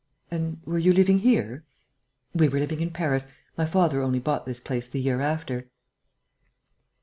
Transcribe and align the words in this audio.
"And 0.31 0.59
were 0.65 0.79
you 0.79 0.93
living 0.93 1.19
here?" 1.19 1.63
"We 2.33 2.47
were 2.49 2.57
living 2.57 2.81
in 2.81 2.89
Paris. 2.89 3.27
My 3.55 3.67
father 3.67 4.01
only 4.01 4.17
bought 4.17 4.47
this 4.47 4.59
place 4.59 4.87
the 4.87 4.99
year 4.99 5.21
after." 5.21 5.69